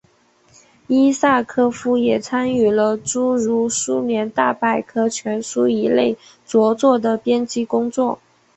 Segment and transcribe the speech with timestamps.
[0.87, 8.17] 伊萨科夫也参与了诸如苏联大百科全书一类着作的编辑工作。